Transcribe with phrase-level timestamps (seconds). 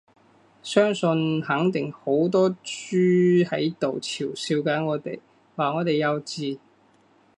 [0.63, 5.19] 相信肯定好多豬喺度嘲笑緊我哋，
[5.55, 6.57] 話我哋幼稚